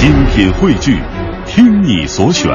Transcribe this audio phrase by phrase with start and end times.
[0.00, 0.98] 精品汇聚，
[1.44, 2.50] 听你所选，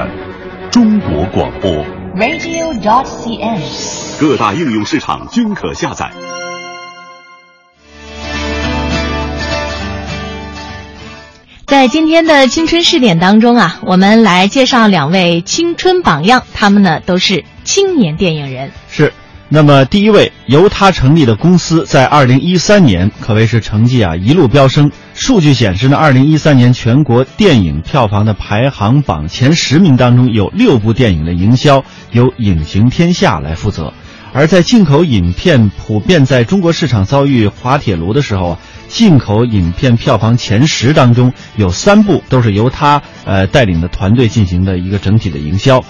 [0.72, 1.72] 中国广播。
[2.16, 4.20] radio.dot.cn，。
[4.20, 6.10] 各大应用市场均可下载。
[11.68, 18.72] 在今天的青春试点当中啊，我们来介绍两位青春榜样，他们呢都是青年电影人。
[18.90, 19.14] 是，
[19.56, 24.92] 那么第一位由他成立的公司在二零一三年可谓是成绩啊一路飙升。
[25.14, 33.94] 数据显示呢，二零一三年全国电影票房的排行榜前十名当中，有六部电影的营销由影行天下来负责。
[34.34, 38.60] 而在进口影片普遍在中国市场遭遇滑铁卢的时候啊，
[38.90, 45.82] 进口影片票房前十当中有三部都是由他呃带领的团队进行的一个整体的营销。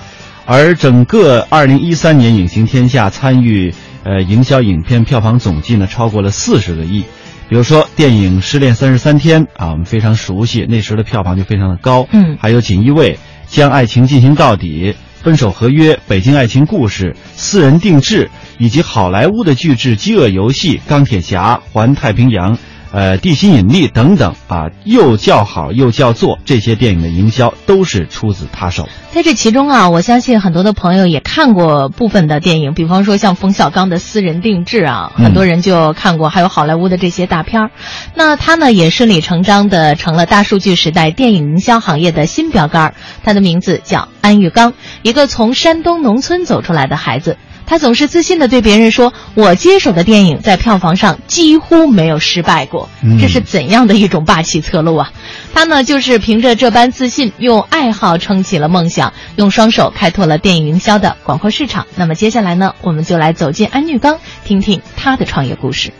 [0.45, 7.03] 而整个二零一三年影行天下参与呃营销影片票房总计呢超过了四十个亿。
[7.48, 12.08] 比如说电影《失恋三十三天》啊，我们非常熟悉，那时的票房就非常的高。
[12.12, 13.13] 嗯还有《锦衣卫》
[13.48, 18.25] 《将爱情进行到底》《分手合约》《北京爱情故事》《私人定制》，
[18.58, 22.56] 以及好莱坞的巨制《饥饿游戏》《钢铁侠》《环太平洋》。
[22.95, 28.88] 呃，地心引力等等啊，又叫好又叫座，这些电影的营销都是出自他手。
[29.11, 37.71] 在这其中啊，我相信很多的朋友也看过部分的电影，比方说像冯小刚的《私人定制》啊，嗯很多人就看过，还有好莱坞的这些大片儿。
[38.13, 42.93] 那他呢，也顺理成章的成了大数据时代电影营销行业的新标杆儿。
[43.25, 47.35] 他的名字叫安玉刚，一个从山东农村走出来的孩子。
[47.67, 55.11] 他总是自信的对别人说：“我接手的电影在票房上几乎没有失败过。”嗯这是怎样的一种霸气侧漏啊！
[55.53, 61.88] 他呢，就是凭着这般自信，用爱好撑起了梦想，用双手开拓了电影营销的广阔市场。
[61.95, 65.91] 那么接下来呢，我们就来走进安玉刚，听听他的创业故事。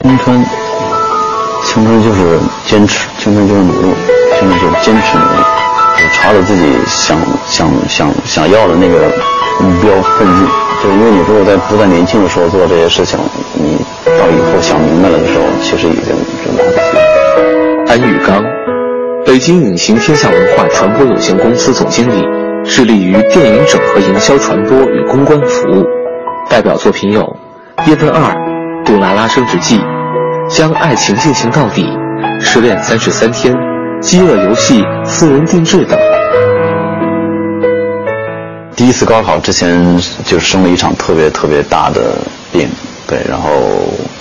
[0.00, 0.44] 青春，
[1.64, 3.94] 青春就是坚持，青春就是努力，
[4.38, 5.42] 青春就是坚持努力，
[5.98, 7.16] 就朝着自己想
[7.48, 9.12] 想想想要的那个
[9.60, 10.71] 目标奋进。
[10.82, 13.16] 就因为你如果在不在年轻的时候做这些事情，
[13.54, 16.12] 你到以后想明白了的时候，其实已经
[16.44, 17.86] 就来不及了。
[17.86, 18.42] 安玉刚，
[19.24, 22.24] 北京影行天下文化传播有限公司总经理，
[22.64, 25.86] 致力于电影整合营销传播与公关服务。
[26.50, 27.22] 代表作品有
[27.88, 28.20] 《叶问二》
[28.84, 29.78] 《杜拉拉升职记》
[30.48, 31.82] 《将爱情进行到底》
[32.40, 33.54] 《失恋三十三天》
[34.00, 35.96] 《饥饿游戏》《私人定制》等。
[38.74, 42.16] 第一次高考之前就生了一场特别特别大的
[42.52, 42.68] 病，
[43.06, 43.50] 对，然后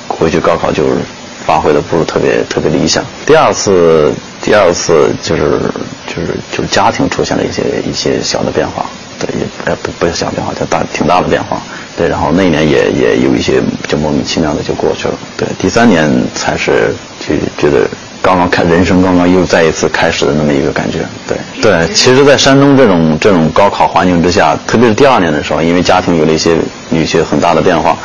[0.08, 0.98] 回去高考就是
[1.46, 3.04] 发挥的不是特别特别理想。
[3.26, 5.60] 第二次，第二次就是
[6.08, 8.86] 就是就是家庭出现了一些一些小的变化，
[9.20, 11.62] 对，也不不是小变化，叫大挺大的变化，
[11.98, 17.88] 对，然后那一年也也有一些就莫名其妙的就过去了，对，第三年才是就觉得。
[18.22, 21.94] 刚刚开人生刚刚又再一次开始的那么一个感觉，对对。
[21.94, 26.56] 其实，在山东这种这种高考环境之下，特别是第二年的时候，因为家庭有了一些
[26.92, 27.98] 有一些很大的变化，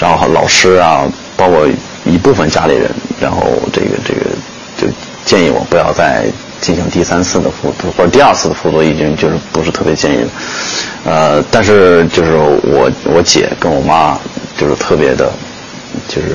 [0.00, 1.04] 然后老师啊，
[1.36, 1.68] 包括
[2.04, 2.90] 一部分家里人，
[3.20, 3.42] 然后
[3.72, 4.20] 这个这个
[4.78, 4.86] 就
[5.26, 6.24] 建议我不要再
[6.62, 10.28] 进行第三次的复读或者第二次的复读，已经就是不是特别建议了。
[11.04, 14.18] 呃，但是就是我我姐跟我妈
[14.56, 15.30] 就是特别的。
[16.06, 16.28] 就是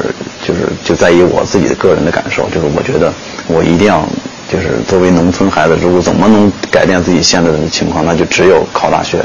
[0.46, 3.13] 就是就在于我自己的个人的感受，就是我觉得
[3.47, 4.03] 我一定要
[4.51, 9.19] 就是作为农村孩子，如果怎么能改变自己现在的情况，那就只有考大学，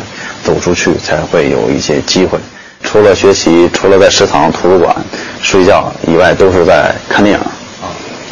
[0.44, 2.38] 走出去才会有一些机会。
[2.82, 4.94] 除了学习，除了在食堂、图书馆
[5.42, 7.44] 睡觉以外，都是在看电影。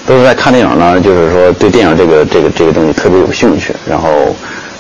[0.07, 4.09] 都是在看电影呢，就是说对电影这个这个这个东西特别有兴趣，然后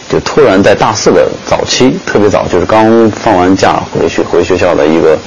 [0.08, 5.18] 就突然在大四的早期，特别早，就是刚放完假回去回学校的一个。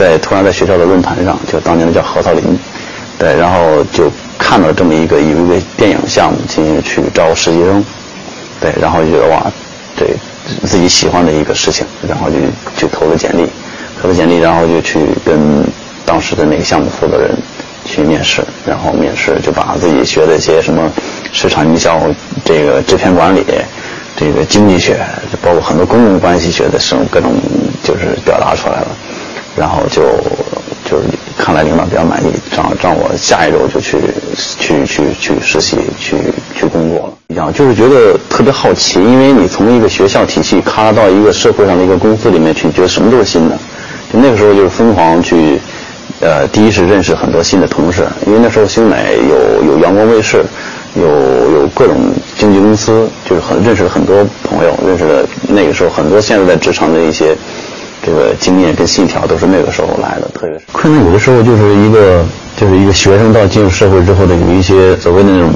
[0.00, 2.42] 在突然在学校的论坛上，就当年的叫核桃林，
[3.18, 7.84] 对，然后就看到这么一个有一个电影项目进行去招实习生，
[8.58, 9.44] 对，然后就觉得哇，
[9.98, 10.06] 这
[10.66, 12.36] 自己喜欢的一个事情，然后就
[12.78, 13.46] 就投了简历，
[14.00, 15.62] 投了简历，然后就去跟
[16.06, 17.30] 当时的那个项目负责人
[17.84, 20.90] 去面试，然后面试就把自己学的一些什么
[21.30, 22.00] 市场营销、
[22.42, 23.44] 这个制片管理、
[24.16, 24.98] 这个经济学，
[25.42, 27.34] 包括很多公共关系学的这种各种
[27.84, 28.88] 就是表达出来了。
[29.56, 30.02] 然后就
[30.84, 31.04] 就是
[31.36, 33.98] 看来领导比较满意，让让我下一周就去
[34.58, 36.16] 去去去实习去
[36.54, 37.12] 去工作了。
[37.28, 43.56] 一样就是觉得特别好奇，因为你从一个学校体系咔到一个社会上的一个公司里面去，觉得什么都是新的。
[44.12, 45.60] 就那个时候就是疯狂去，
[46.20, 50.44] 呃，第一是认识很多新的同事，因为那时候星美有有阳光卫视，
[50.96, 51.04] 有
[51.52, 51.96] 有各种
[52.36, 57.36] 经纪公司，就是很认识了很多朋友，认识了那个时候很多现在在职场的一些。
[58.04, 62.24] 这个经验跟信条都是那个时候来的，特别是困难有的时候就是一个
[62.56, 65.50] 就是一个学生到进入社会之后的有一些所谓的那种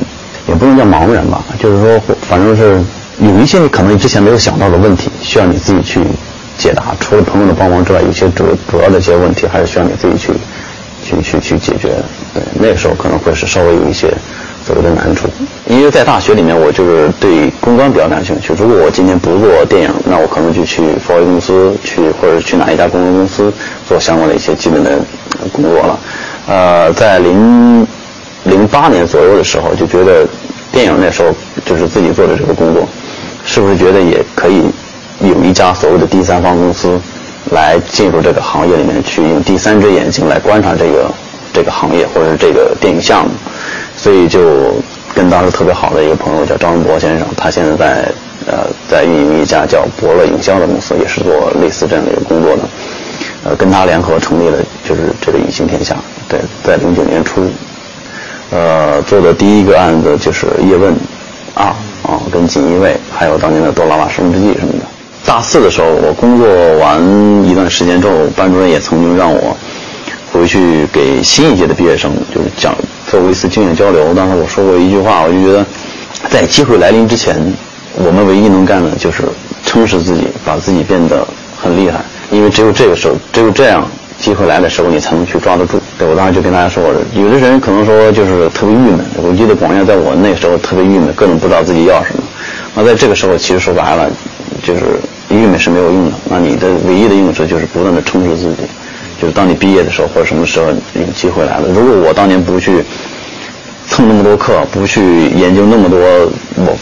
[0.46, 2.78] 也不能叫茫然吧，就是说，反正是
[3.18, 6.00] 有一些你可能之前没有想到的问题，需要你自己去
[6.58, 6.94] 解答。
[7.00, 10.32] 除了朋友的帮忙之外，有些主主要的一些问题还是需要你自己去
[11.02, 11.94] 去去去解决。
[12.34, 14.12] 对，那时候可能会是稍微有一些
[14.66, 15.28] 所谓的难处。
[15.66, 18.52] 因为在大学里面，我就是对公关比较感兴趣。
[18.58, 23.52] 如果我今天不做电影，那我可能就去华为公司去，或者去哪一家公关公司
[23.88, 24.98] 做相关的一些基本的
[25.52, 25.98] 工作了。
[26.46, 27.86] 呃，在零
[28.44, 30.26] 零八年左右的时候，就觉得
[30.72, 31.34] 电影那时候
[31.64, 32.86] 就是自己做的这个工作，
[33.44, 34.62] 是不是觉得也可以
[35.20, 37.00] 有一家所谓的第三方公司
[37.52, 41.10] 来进入这个行业里面去，用第三只眼睛来观察这个
[41.52, 43.30] 这个行业或者这个电影项目，
[44.04, 44.74] 所以就。
[45.14, 48.08] 跟当时特别好的一个朋友叫张文博先生，他现在在
[48.48, 52.62] 呃在运营一家叫博乐营销的公司，也是做类似这样的一个工作的。
[53.44, 55.94] 呃，跟他联合成立了就是这个影星天下。
[56.28, 57.48] 对，在零九年初，
[58.50, 60.92] 呃做的第一个案子就是叶问
[61.54, 61.66] 二
[62.02, 64.84] 啊，跟锦衣卫，还有当年的多拉拉生之记什么的。
[65.24, 66.48] 大四的时候，我工作
[66.78, 67.00] 完
[67.44, 69.56] 一段时间之后，班主任也曾经让我
[70.32, 72.74] 回去给新一届的毕业生就是讲。
[73.14, 75.64] 做过一次经验交流，当时我说过一句话，我就觉得，
[76.30, 77.36] 在机会来临之前，
[77.94, 79.22] 我们唯一能干的就是
[79.64, 81.24] 充实自己，把自己变得
[81.56, 82.00] 很厉害。
[82.32, 83.88] 因为只有这个时候，只有这样，
[84.18, 85.80] 机会来的时候，你才能去抓得住。
[85.96, 86.82] 对我当时就跟大家说，
[87.14, 88.98] 有的人可能说就是特别郁闷。
[89.22, 92.22] 我记得广院在我那时候特别郁闷，各种不知道自己要什么。
[92.74, 94.10] 那在这个时候，其实说白了，
[94.64, 96.16] 就是郁闷是没有用的。
[96.28, 98.62] 那你的唯一的用处就是不断的充实自己。
[99.24, 101.66] 就是当你毕业的时候，或者什么时候有机会来了。
[101.68, 102.84] 如果我当年不去
[103.88, 105.98] 蹭那么多课，不去研究那么多
[106.56, 106.76] 我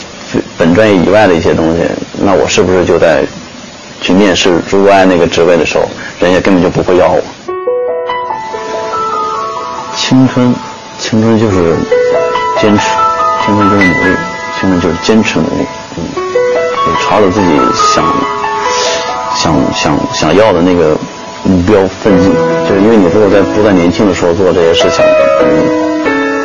[0.58, 1.84] 本专业以外的一些东西，
[2.20, 3.22] 那我是不是就在
[4.00, 5.84] 去面试如爱那个职位的时候，
[6.18, 7.22] 人家根本就不会要我？
[9.94, 10.52] 青春，
[10.98, 11.76] 青春就是
[12.60, 12.88] 坚持，
[13.46, 14.16] 青春就是努力，
[14.58, 15.64] 青春就是坚持努力，
[15.96, 16.02] 嗯，
[17.04, 17.46] 朝着自己
[17.94, 18.04] 想
[19.36, 20.98] 想想想要的那个。
[21.44, 22.32] 目标奋进，
[22.68, 25.04] 就是因为你如果在不在年轻的时候做这些事情，
[25.42, 25.46] 嗯，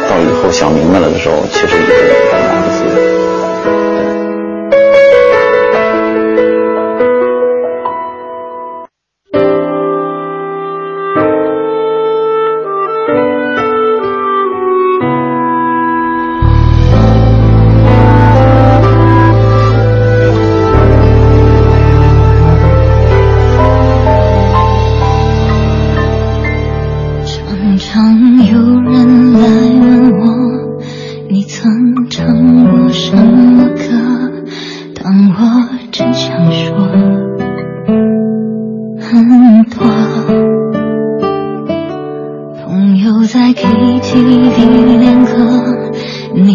[0.10, 2.67] 到以后想明白了的时候，其实已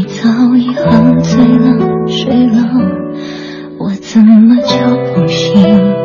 [0.03, 0.91] 你早已喝
[1.21, 2.59] 醉了睡了
[3.79, 6.02] 我怎么就不行？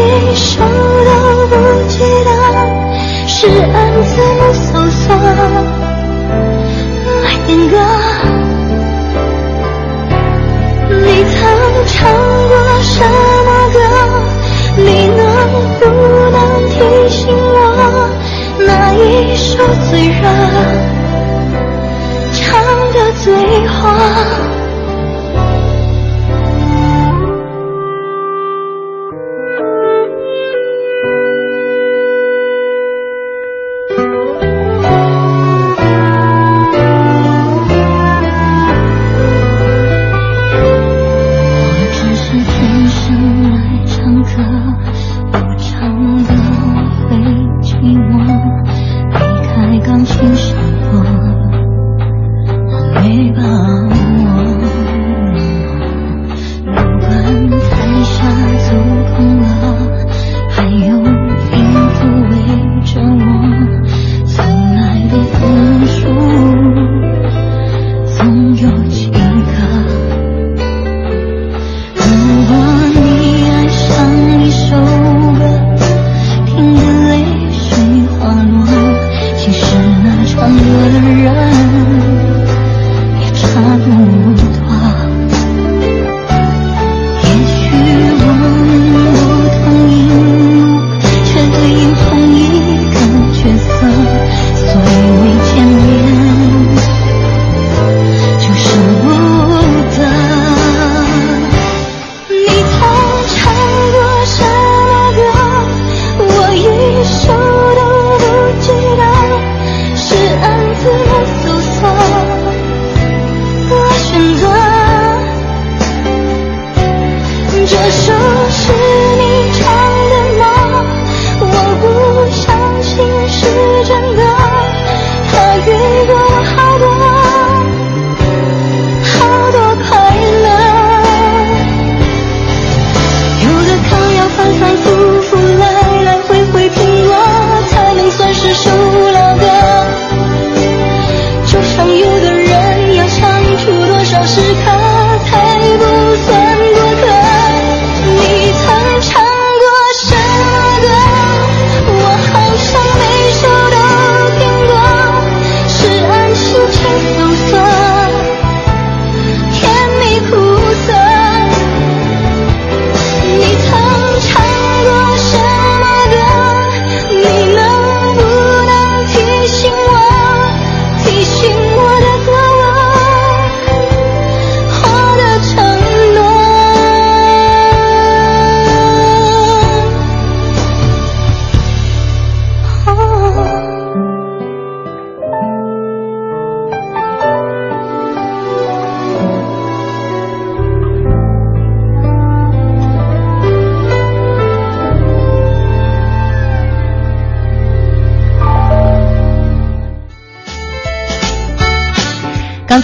[0.00, 1.54] 一首都不
[1.88, 2.30] 记得，
[3.28, 5.14] 是按字母搜索
[7.22, 7.72] 来点歌。
[10.90, 11.34] 你曾
[11.86, 11.94] 唱
[12.48, 12.92] 过什
[13.44, 13.78] 么歌？
[14.76, 15.18] 你能
[15.78, 15.82] 不
[16.32, 16.36] 能
[16.70, 16.74] 提
[17.08, 17.38] 醒我？
[18.58, 19.52] 那一首
[19.90, 20.22] 最热，
[22.32, 22.42] 唱
[22.92, 23.24] 的最
[23.68, 23.80] 火。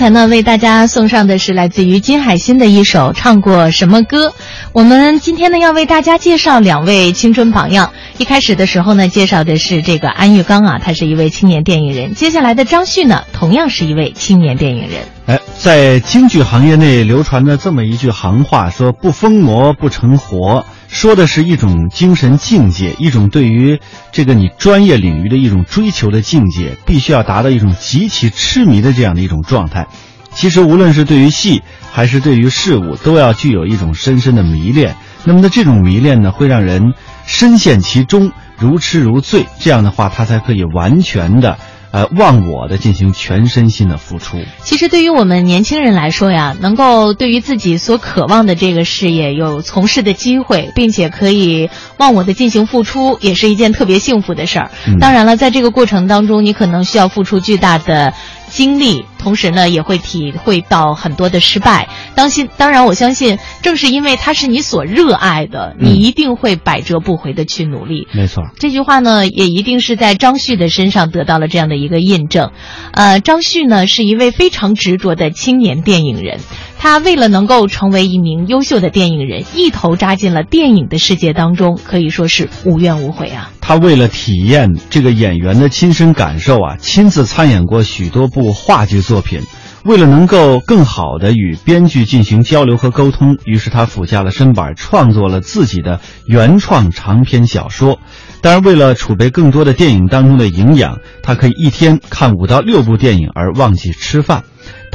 [0.00, 4.28] 才呢，为大家送上的是来自于金海心的一首《唱过什么歌》。
[4.72, 7.92] 我们今天呢，要为大家介绍两位青春榜样。
[8.20, 12.12] 一开始的时候呢，介绍的是这个安玉刚啊，他是一位青年电影人。
[12.12, 15.08] 接下来的张旭呢，同样是一位青年电影人。
[15.24, 23.80] 哎，在京剧行业内流传着这么一句行话，说“不疯魔不成活”，说的是一种精神境界，一种对于
[24.12, 29.86] 这个你专业领域的一种追求的境界，必须要达到一种极其痴迷的这样的一种状态。
[30.34, 34.94] 其实，无论是对于戏还是对于事物，都要具有一种深深的迷恋。
[35.24, 36.92] 那么的，这种迷恋呢，会让人
[37.30, 39.46] 深陷其中，如痴如醉。
[39.60, 41.56] 这样的话，他才可以完全的。
[41.92, 44.36] 呃，忘我的进行全身心的付出。
[44.62, 51.68] 其实对于我们年轻人来说呀，能够对于自己所渴望的这个事业有从事的机会，并且可以
[51.98, 54.70] 忘我的进行付出，也是一件特别幸福的事儿。
[55.00, 58.12] 当然了，在这个过程当中，你可能需要付出巨大的。
[58.52, 61.88] 经历，同时呢，也会体会到很多的失败。
[62.14, 68.08] 当心，当然，我相信，正是因为它是你所热爱的，你一定会百折不回的去努力。
[68.12, 72.50] 没错，这句话呢，也一定是在张旭的身上得到了这样的一个印证。
[72.92, 76.40] 呃，张旭呢，是一位非常执着的青年电影人。
[76.82, 83.52] 他为了能够成为一名优秀的电影人，一头扎进了电影的世界当中，可以说是无怨无悔啊。
[83.60, 89.42] 他为了体验这个演员的亲身感受啊，亲自参演过许多部话剧作品。
[89.84, 97.98] 为了能够更好的与编剧进行交流和沟通，于是他俯下了身板，创作了自己的原创长篇小说。
[98.40, 104.44] 当然，为了储备更多的电影当中的营养，他可以一天看五到六部电影而忘记吃饭。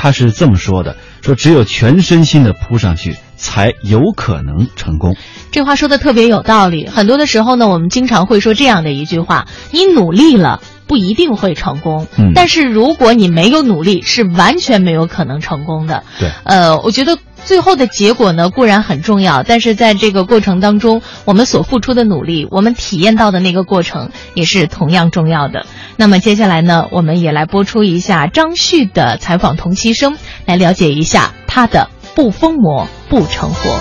[0.05, 0.97] 他是这么说的。
[1.23, 5.15] 说只有全身心的扑上去，才有可能成功。
[5.51, 6.87] 这话说的特别有道理。
[6.87, 16.03] 很多的时候呢，我们经常会说这样的一句话：你努力了不一定会成功，嗯，但是如果你没有努力，是完全没有可能成功的。
[16.19, 25.67] 对，呃，我觉得最后的结果呢固然很重要，但是在这个过程当中，我们所付出的努力，我们体验到的那个过程也是同样重要的。
[25.95, 33.79] 那么接下来呢，我们也来播出一下张旭的采访同期声，来了解一下他的“不疯魔不成活”。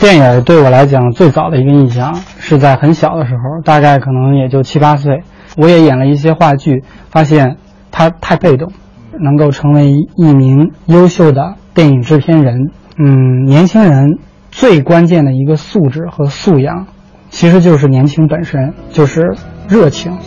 [0.00, 5.22] 电影对我来讲，最早的一个印象是在很小的时候，大概可能也就七八岁，
[5.56, 7.58] 我也演了一些话剧，发现
[7.92, 8.72] 他太被动，
[9.18, 12.70] 能够成为一名优秀的电影制片人。
[12.98, 14.18] 嗯，年轻人
[14.50, 16.86] 最关键的一个素质和素养。
[17.30, 19.36] 其实就是年轻本身，就是
[19.68, 20.18] 热情。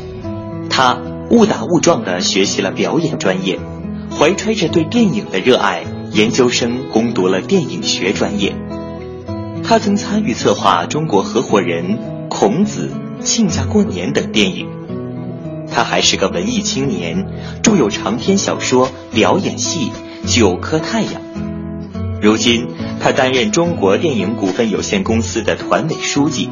[0.70, 0.98] 他
[1.30, 3.60] 误打误撞地学习了表演专业，
[4.10, 8.56] 怀揣着对电影的热爱，研究生攻读了电影学专业。
[9.66, 11.86] 他曾参与策划《中国合伙人》
[12.30, 12.90] 《孔子》
[13.24, 14.68] 《亲家过年》等电影。
[15.74, 17.26] 他还是个文艺青年，
[17.64, 19.92] 著有长篇小说、表演戏
[20.36, 21.14] 《九颗太阳》。
[22.22, 22.68] 如今，
[23.02, 26.50] 他担任中国电影股份有限公司的团委书记。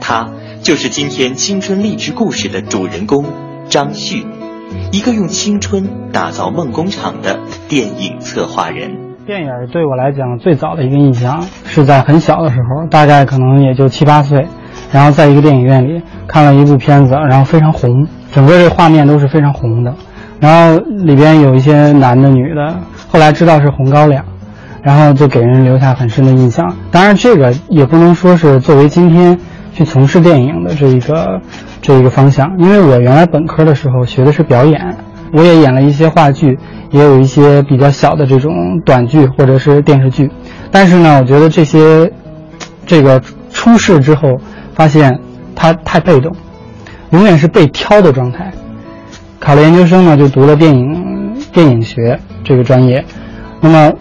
[0.00, 0.28] 他
[0.62, 3.26] 就是今天青春励志故事的主人公
[3.68, 4.26] 张旭，
[4.90, 7.38] 一个用青春打造梦工厂的
[7.68, 8.90] 电影策划人。
[9.26, 14.48] 电影对我来讲最早的一个印象是在很小的时候，大概可能也就七八岁，
[14.92, 19.94] 然后在一个电影院里看了一部片子，然后非常红，整个这画面都是非常红的，
[20.40, 22.74] 然后里边有一些男的女的，
[23.08, 24.24] 后来知道是红高粱，
[24.82, 26.74] 然后就给人留下很深的印象。
[26.90, 29.38] 当然，这个也不能说是作为今天。
[29.74, 31.40] 去从事电影的这一个
[31.80, 34.96] 这一个方向，因为我原来本科的时候学的是表演，
[35.32, 36.58] 我也演了一些话剧，
[36.90, 40.28] 也有一些比较小的这种短剧或者是电视剧，
[40.72, 42.10] 但是呢，我觉得这些
[42.86, 44.40] 这个出事之后，
[44.78, 45.18] 发现
[45.56, 46.32] 他太被动，
[47.10, 48.52] 永远是被挑的状态。
[49.40, 53.04] 考了研究生呢，就读了电影电影学这个专业，
[53.60, 53.92] 那么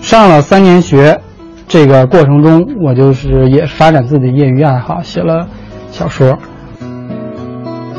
[0.00, 1.20] 上了三年学。
[1.68, 5.48] 这个过程中，我就是也发展自己的业余爱好，写了
[5.90, 6.38] 小说。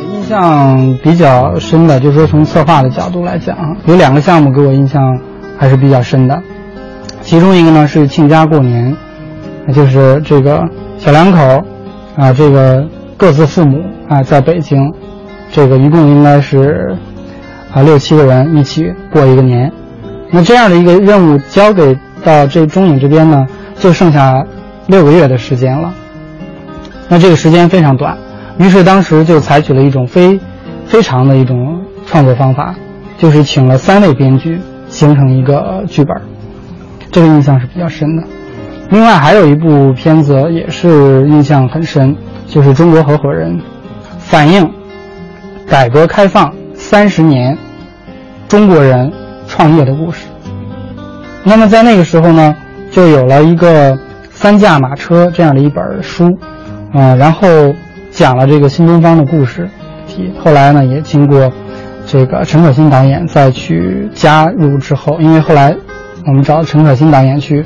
[0.10, 5.20] 印象比较深的，就是说从策划的角度来讲，有两个项目给我印象
[5.58, 6.42] 还是比较深的。
[7.22, 8.96] 其中一个呢是亲家过年，
[9.74, 10.64] 就是这个
[10.98, 11.62] 小两口，
[12.18, 14.92] 啊，这个各自父母啊，在北京，
[15.52, 16.98] 这个一共应该是
[17.72, 19.72] 啊六七个人一起过一个年。
[20.32, 23.48] 那这样的一个任务交给到这中影这边呢？
[23.80, 24.44] 就剩下
[24.88, 25.94] 六个月的时间了，
[27.08, 28.18] 那这个时间非常短，
[28.58, 30.40] 于是当时就采取了一种非
[30.88, 32.74] 非常的一种创作方法，
[33.20, 34.60] 就是请了三位编剧
[34.90, 36.20] 形成一个剧本，
[37.12, 38.24] 这个印象是比较深的。
[38.90, 42.16] 另外还有一部片子也是印象很深，
[42.48, 43.58] 就是《中国合伙人》，
[44.18, 44.70] 反映
[45.68, 47.58] 改革开放三十年
[48.48, 49.12] 中国人
[49.46, 50.28] 创业的故事。
[51.44, 52.56] 那么在那个时候呢，
[52.90, 53.98] 就有了一个
[54.32, 56.38] 三驾马车这样的一本书，
[56.94, 57.48] 啊、然后
[58.10, 59.70] 讲了这个新东方的故事。
[60.44, 61.52] 后来呢，也经过
[62.06, 65.76] 这个陈可辛导演再去加入之后，因为后来
[66.26, 67.64] 我们找陈可辛导演去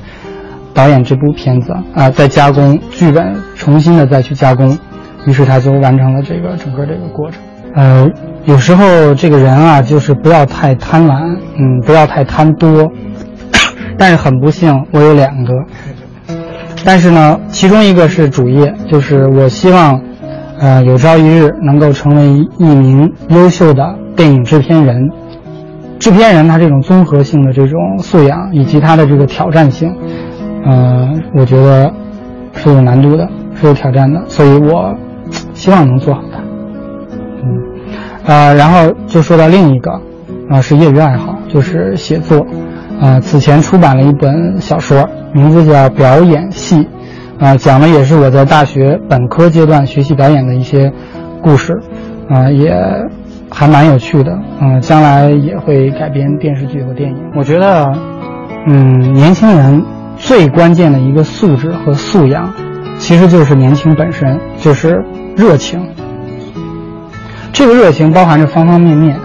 [0.74, 4.78] 导演这部片子啊、再加工剧本，重新的再去加工，
[5.26, 7.40] 于是他就完成了这个整个这个过程。
[7.74, 8.10] 呃，
[8.46, 12.92] 有时候这个人啊，就是不要太贪婪，嗯，不要太贪多。
[13.98, 15.54] 但是很不幸，我有两个，
[16.84, 20.02] 但是呢，其中一个是主业，就是我希望，
[20.60, 25.10] 呃，有朝一日能够成为一名优秀的电影制片人。
[26.00, 29.96] 制片人他这种综合性的这种素养以及他的这个挑战性，
[30.66, 31.92] 呃，我觉得
[32.54, 34.96] 是有难度的，是有挑战的，所以我
[35.54, 36.40] 希望能做好它。
[37.44, 37.62] 嗯，
[38.26, 39.92] 呃，然后就说到另一个，
[40.50, 42.46] 啊、是业余爱好，就是写作。
[43.00, 46.88] 啊、此前出版了一本小说，名字叫《表演系》，
[47.44, 50.94] 啊、讲的也是我在大学本科阶段学习表演的一些
[51.42, 51.80] 故事，
[52.30, 52.72] 啊、也
[53.50, 57.18] 还蛮有趣的，嗯、将来也会改编电视剧和电影。
[57.36, 57.92] 我觉得，
[58.68, 59.84] 嗯，年轻人
[60.22, 62.54] 最关键的一个素质和素养，
[62.98, 65.04] 其实就是年轻本身，就是
[65.36, 65.86] 热情。
[67.52, 69.20] 这个热情包含着方方面面，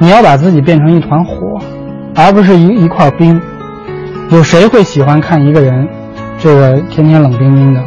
[0.00, 1.60] 你要把自己变成一团火。
[2.20, 3.40] 而不是一一块冰。
[4.30, 5.86] 有谁会喜欢看一个人，
[6.36, 7.80] 这个天天冷冰冰的、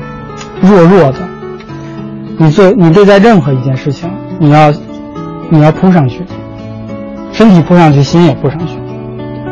[0.62, 1.18] 弱弱的？
[2.38, 4.72] 你做你对待任何一件事情，你要
[5.50, 6.24] 你要扑上去，
[7.34, 8.78] 身体扑上去，心也扑上去，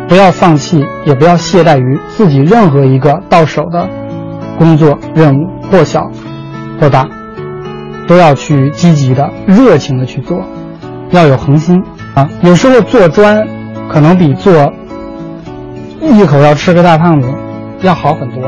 [0.09, 3.87] 不要放弃，也不要懈怠于自己任何一个到手的
[4.57, 6.11] 工作任务，或小
[6.81, 7.07] 或大，
[8.07, 10.43] 都要去积极的、热情的去做，
[11.11, 11.81] 要有恒心
[12.15, 12.27] 啊！
[12.41, 13.47] 有时候做专。
[13.91, 14.71] 可能比做
[15.99, 17.27] 一口要吃个大胖子
[17.81, 18.47] 要好很多。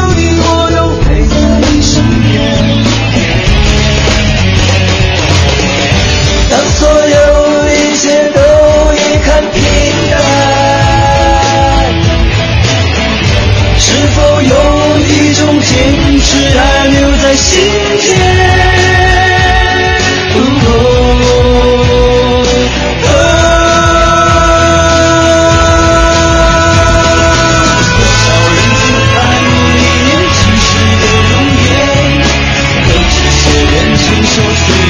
[34.51, 34.80] Close